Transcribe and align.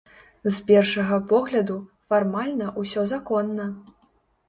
З 0.45 0.53
першага 0.71 1.19
погляду, 1.33 1.77
фармальна 2.09 2.73
ўсё 2.83 3.09
законна. 3.17 3.73